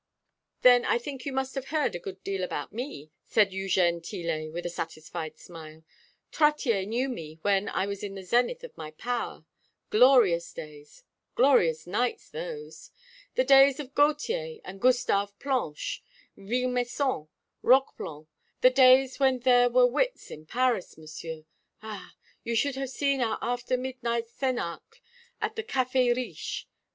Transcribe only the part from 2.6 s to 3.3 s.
me,"